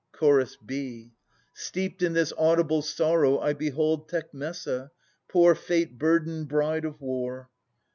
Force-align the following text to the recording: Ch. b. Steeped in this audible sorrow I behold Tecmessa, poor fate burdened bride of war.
Ch. 0.19 0.57
b. 0.65 1.11
Steeped 1.53 2.01
in 2.01 2.13
this 2.13 2.33
audible 2.35 2.81
sorrow 2.81 3.37
I 3.37 3.53
behold 3.53 4.09
Tecmessa, 4.09 4.89
poor 5.27 5.53
fate 5.53 5.99
burdened 5.99 6.47
bride 6.47 6.85
of 6.85 6.99
war. 7.01 7.51